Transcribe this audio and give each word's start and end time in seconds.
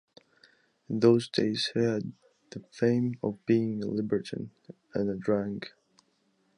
In 0.89 0.99
those 0.99 1.29
days 1.29 1.69
he 1.75 1.81
had 1.81 2.13
the 2.49 2.61
fame 2.71 3.19
of 3.21 3.45
being 3.45 3.83
a 3.83 3.85
libertine 3.85 4.49
and 4.95 5.11
a 5.11 5.15
drunk. 5.15 5.73